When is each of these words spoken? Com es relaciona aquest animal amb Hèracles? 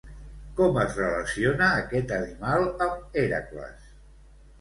Com 0.59 0.77
es 0.83 0.95
relaciona 0.99 1.67
aquest 1.81 2.13
animal 2.15 2.65
amb 2.87 3.21
Hèracles? 3.25 3.93